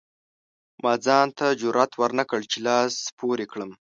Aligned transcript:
ما 0.83 0.93
ځان 1.05 1.27
ته 1.37 1.47
جرئت 1.61 1.91
ورنکړ 1.97 2.39
چې 2.51 2.57
لاس 2.67 2.95
پورې 3.19 3.45
کړم. 3.51 3.71